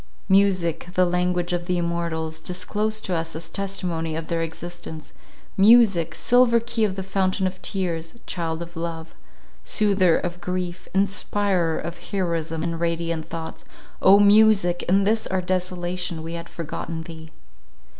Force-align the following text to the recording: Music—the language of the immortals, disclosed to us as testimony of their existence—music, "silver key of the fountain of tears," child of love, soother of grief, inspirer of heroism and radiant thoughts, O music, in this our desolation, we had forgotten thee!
Music—the 0.29 1.05
language 1.05 1.53
of 1.53 1.67
the 1.67 1.77
immortals, 1.77 2.39
disclosed 2.39 3.05
to 3.05 3.13
us 3.13 3.35
as 3.35 3.49
testimony 3.49 4.15
of 4.15 4.29
their 4.29 4.41
existence—music, 4.41 6.15
"silver 6.15 6.59
key 6.59 6.83
of 6.83 6.95
the 6.95 7.03
fountain 7.03 7.45
of 7.45 7.61
tears," 7.61 8.15
child 8.25 8.63
of 8.63 8.75
love, 8.75 9.13
soother 9.63 10.17
of 10.17 10.41
grief, 10.41 10.87
inspirer 10.95 11.77
of 11.77 11.99
heroism 12.09 12.63
and 12.63 12.79
radiant 12.79 13.25
thoughts, 13.29 13.63
O 14.01 14.17
music, 14.17 14.81
in 14.89 15.03
this 15.03 15.27
our 15.27 15.39
desolation, 15.39 16.23
we 16.23 16.33
had 16.33 16.49
forgotten 16.49 17.03
thee! 17.03 17.29